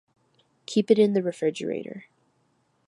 [0.65, 2.05] Keep it in the refrigerator.